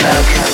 to 0.00 0.49